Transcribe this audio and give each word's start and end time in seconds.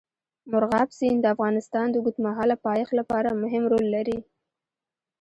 مورغاب 0.51 0.89
سیند 0.97 1.19
د 1.21 1.25
افغانستان 1.35 1.85
د 1.89 1.95
اوږدمهاله 1.99 2.55
پایښت 2.67 2.93
لپاره 2.99 3.39
مهم 3.43 3.63
رول 3.71 3.85
لري. 3.95 4.17